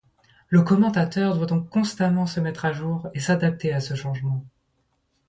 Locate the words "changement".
3.93-4.43